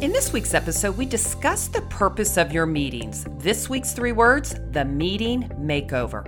[0.00, 3.26] In this week's episode, we discuss the purpose of your meetings.
[3.38, 6.24] This week's three words the meeting makeover.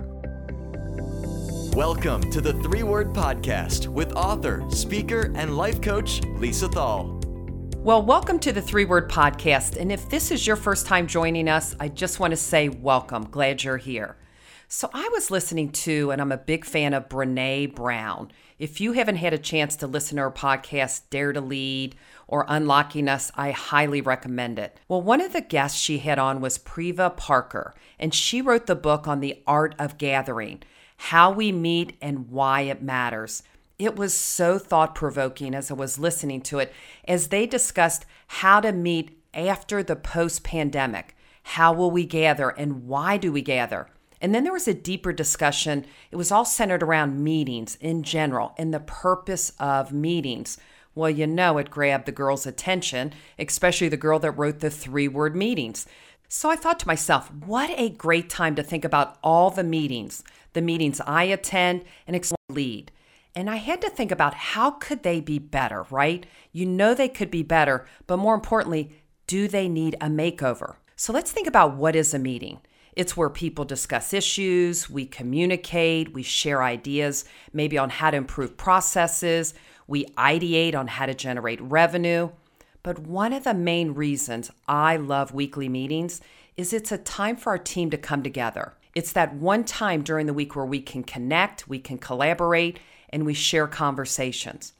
[1.73, 7.21] Welcome to the Three Word Podcast with author, speaker, and life coach Lisa Thal.
[7.77, 9.79] Well, welcome to the Three Word Podcast.
[9.79, 13.23] And if this is your first time joining us, I just want to say welcome.
[13.31, 14.17] Glad you're here.
[14.73, 18.31] So, I was listening to, and I'm a big fan of Brene Brown.
[18.57, 21.93] If you haven't had a chance to listen to her podcast, Dare to Lead
[22.25, 24.79] or Unlocking Us, I highly recommend it.
[24.87, 28.75] Well, one of the guests she had on was Priya Parker, and she wrote the
[28.75, 30.63] book on the art of gathering,
[30.95, 33.43] how we meet and why it matters.
[33.77, 36.71] It was so thought provoking as I was listening to it,
[37.05, 41.13] as they discussed how to meet after the post pandemic.
[41.43, 43.89] How will we gather and why do we gather?
[44.21, 45.85] And then there was a deeper discussion.
[46.11, 50.57] It was all centered around meetings in general and the purpose of meetings.
[50.93, 55.07] Well, you know, it grabbed the girl's attention, especially the girl that wrote the three
[55.07, 55.87] word meetings.
[56.27, 60.23] So I thought to myself, what a great time to think about all the meetings,
[60.53, 62.91] the meetings I attend and lead.
[63.33, 66.25] And I had to think about how could they be better, right?
[66.51, 68.95] You know they could be better, but more importantly,
[69.27, 70.75] do they need a makeover?
[70.95, 72.59] So let's think about what is a meeting.
[72.93, 78.57] It's where people discuss issues, we communicate, we share ideas, maybe on how to improve
[78.57, 79.53] processes,
[79.87, 82.29] we ideate on how to generate revenue.
[82.83, 86.19] But one of the main reasons I love weekly meetings
[86.57, 88.73] is it's a time for our team to come together.
[88.93, 93.25] It's that one time during the week where we can connect, we can collaborate, and
[93.25, 94.73] we share conversations.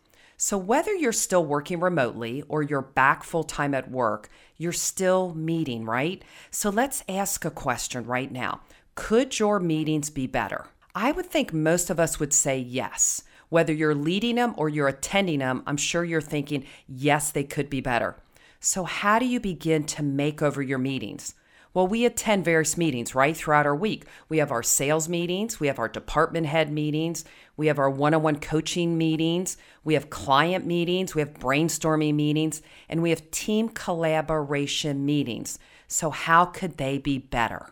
[0.44, 5.36] So, whether you're still working remotely or you're back full time at work, you're still
[5.36, 6.23] meeting, right?
[6.50, 8.62] So, let's ask a question right now
[8.95, 10.66] Could your meetings be better?
[10.95, 13.22] I would think most of us would say yes.
[13.50, 17.69] Whether you're leading them or you're attending them, I'm sure you're thinking, yes, they could
[17.69, 18.16] be better.
[18.59, 21.36] So, how do you begin to make over your meetings?
[21.74, 24.06] Well, we attend various meetings right throughout our week.
[24.28, 27.24] We have our sales meetings, we have our department head meetings,
[27.56, 29.56] we have our one on one coaching meetings,
[29.86, 35.60] we have client meetings, we have brainstorming meetings, and we have team collaboration meetings.
[35.88, 37.70] So, how could they be better?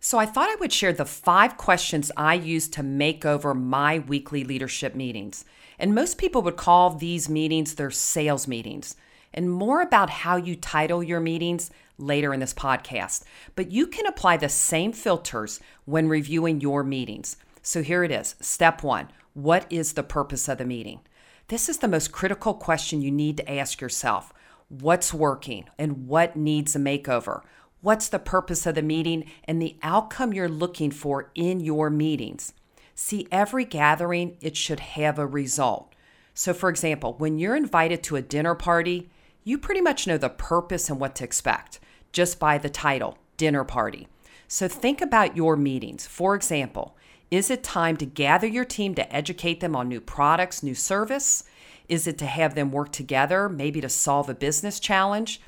[0.00, 3.98] So, I thought I would share the five questions I use to make over my
[3.98, 5.44] weekly leadership meetings.
[5.78, 8.96] And most people would call these meetings their sales meetings.
[9.34, 13.24] And more about how you title your meetings later in this podcast.
[13.54, 17.36] But you can apply the same filters when reviewing your meetings.
[17.62, 18.34] So here it is.
[18.40, 21.00] Step one What is the purpose of the meeting?
[21.48, 24.32] This is the most critical question you need to ask yourself.
[24.68, 27.42] What's working and what needs a makeover?
[27.80, 32.54] What's the purpose of the meeting and the outcome you're looking for in your meetings?
[32.94, 35.94] See, every gathering, it should have a result.
[36.32, 39.10] So, for example, when you're invited to a dinner party,
[39.42, 41.78] you pretty much know the purpose and what to expect
[42.14, 44.06] just by the title, dinner party.
[44.48, 46.06] So think about your meetings.
[46.06, 46.96] For example,
[47.30, 51.42] is it time to gather your team to educate them on new products, new service?
[51.88, 55.40] Is it to have them work together, maybe to solve a business challenge?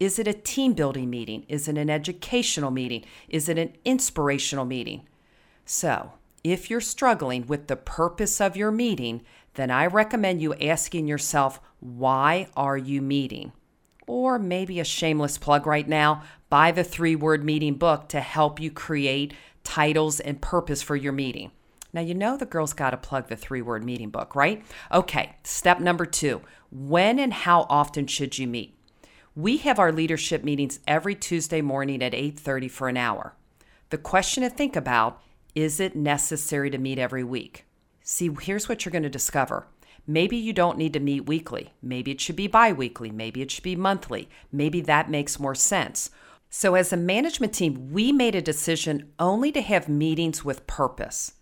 [0.00, 1.44] Is it a team building meeting?
[1.46, 3.04] Is it an educational meeting?
[3.28, 5.02] Is it an inspirational meeting?
[5.66, 9.22] So, if you're struggling with the purpose of your meeting,
[9.54, 13.52] then I recommend you asking yourself, why are you meeting?
[14.06, 18.60] Or maybe a shameless plug right now buy the three word meeting book to help
[18.60, 19.34] you create
[19.64, 21.50] titles and purpose for your meeting.
[21.92, 24.64] Now, you know the girl's got to plug the three word meeting book, right?
[24.92, 28.76] Okay, step number two when and how often should you meet?
[29.36, 33.34] We have our leadership meetings every Tuesday morning at 8:30 for an hour.
[33.90, 35.22] The question to think about
[35.54, 37.64] is it necessary to meet every week?
[38.02, 39.66] See, here's what you're going to discover.
[40.06, 41.72] Maybe you don't need to meet weekly.
[41.82, 43.10] Maybe it should be bi weekly.
[43.10, 44.28] Maybe it should be monthly.
[44.52, 46.10] Maybe that makes more sense.
[46.50, 51.32] So, as a management team, we made a decision only to have meetings with purpose.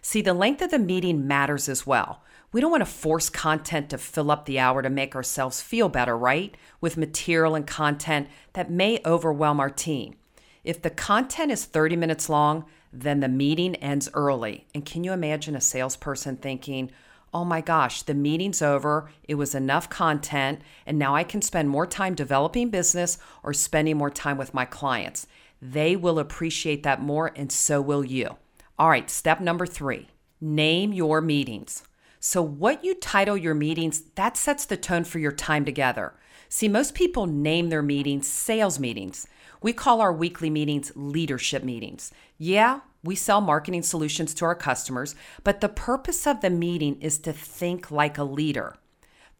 [0.00, 2.22] See, the length of the meeting matters as well.
[2.52, 5.88] We don't want to force content to fill up the hour to make ourselves feel
[5.88, 6.56] better, right?
[6.80, 10.16] With material and content that may overwhelm our team.
[10.64, 14.66] If the content is 30 minutes long, then the meeting ends early.
[14.74, 16.90] And can you imagine a salesperson thinking,
[17.34, 21.68] oh my gosh, the meeting's over, it was enough content, and now I can spend
[21.68, 25.26] more time developing business or spending more time with my clients?
[25.60, 28.36] They will appreciate that more, and so will you.
[28.78, 30.08] All right, step number three
[30.40, 31.84] name your meetings.
[32.18, 36.14] So, what you title your meetings, that sets the tone for your time together.
[36.48, 39.26] See, most people name their meetings sales meetings.
[39.62, 42.12] We call our weekly meetings leadership meetings.
[42.38, 45.14] Yeah, we sell marketing solutions to our customers,
[45.44, 48.76] but the purpose of the meeting is to think like a leader.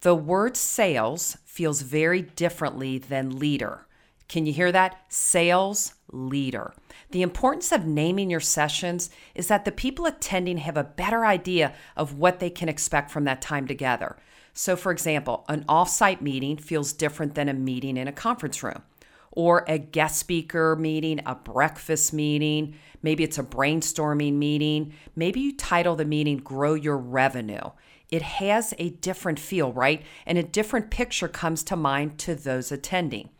[0.00, 3.87] The word sales feels very differently than leader.
[4.29, 4.97] Can you hear that?
[5.09, 6.75] Sales leader.
[7.11, 11.75] The importance of naming your sessions is that the people attending have a better idea
[11.97, 14.17] of what they can expect from that time together.
[14.55, 18.82] So, for example, an offsite meeting feels different than a meeting in a conference room,
[19.32, 22.76] or a guest speaker meeting, a breakfast meeting.
[23.02, 24.94] Maybe it's a brainstorming meeting.
[25.17, 27.70] Maybe you title the meeting Grow Your Revenue
[28.12, 30.02] it has a different feel, right?
[30.26, 33.31] And a different picture comes to mind to those attending.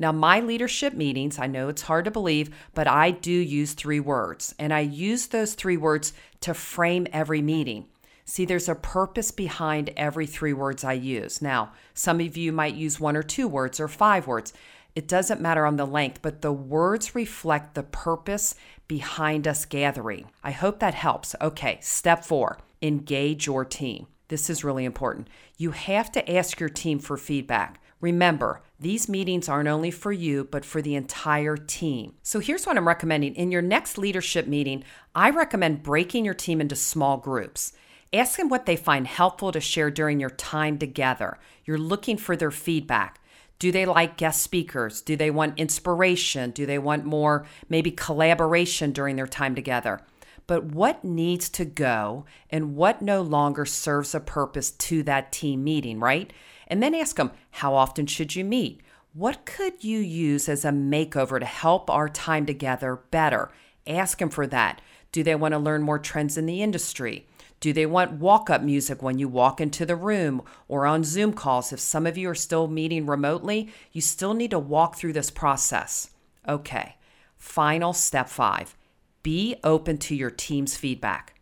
[0.00, 4.00] Now, my leadership meetings, I know it's hard to believe, but I do use three
[4.00, 7.86] words, and I use those three words to frame every meeting.
[8.24, 11.40] See, there's a purpose behind every three words I use.
[11.40, 14.52] Now, some of you might use one or two words or five words.
[14.96, 18.54] It doesn't matter on the length, but the words reflect the purpose
[18.88, 20.30] behind us gathering.
[20.42, 21.36] I hope that helps.
[21.40, 24.06] Okay, step four engage your team.
[24.28, 25.28] This is really important.
[25.58, 27.80] You have to ask your team for feedback.
[28.00, 32.14] Remember, these meetings aren't only for you, but for the entire team.
[32.22, 33.34] So here's what I'm recommending.
[33.34, 34.82] In your next leadership meeting,
[35.14, 37.72] I recommend breaking your team into small groups.
[38.12, 41.38] Ask them what they find helpful to share during your time together.
[41.64, 43.20] You're looking for their feedback.
[43.58, 45.00] Do they like guest speakers?
[45.00, 46.50] Do they want inspiration?
[46.50, 50.02] Do they want more, maybe collaboration during their time together?
[50.46, 55.64] but what needs to go and what no longer serves a purpose to that team
[55.64, 56.32] meeting, right?
[56.68, 58.80] And then ask them, how often should you meet?
[59.12, 63.50] What could you use as a makeover to help our time together better?
[63.86, 64.80] Ask them for that.
[65.10, 67.26] Do they want to learn more trends in the industry?
[67.66, 71.32] Do they want walk up music when you walk into the room or on Zoom
[71.32, 71.72] calls?
[71.72, 75.32] If some of you are still meeting remotely, you still need to walk through this
[75.32, 76.10] process.
[76.48, 76.94] Okay,
[77.36, 78.76] final step five
[79.24, 81.40] be open to your team's feedback.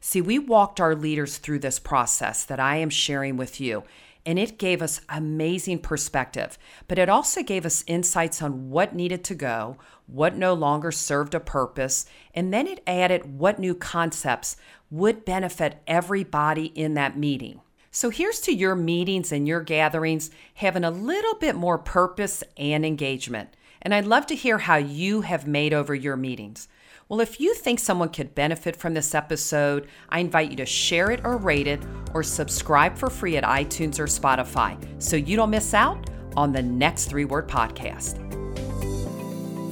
[0.00, 3.82] See, we walked our leaders through this process that I am sharing with you,
[4.24, 6.58] and it gave us amazing perspective,
[6.88, 9.76] but it also gave us insights on what needed to go,
[10.06, 14.56] what no longer served a purpose, and then it added what new concepts
[14.90, 17.60] would benefit everybody in that meeting.
[17.90, 22.84] So here's to your meetings and your gatherings having a little bit more purpose and
[22.84, 23.56] engagement.
[23.82, 26.68] And I'd love to hear how you have made over your meetings.
[27.08, 31.10] Well, if you think someone could benefit from this episode, I invite you to share
[31.10, 31.82] it or rate it
[32.14, 36.62] or subscribe for free at iTunes or Spotify so you don't miss out on the
[36.62, 38.18] next three word podcast.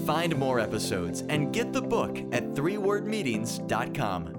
[0.04, 4.37] Find more episodes and get the book at threewordmeetings.com.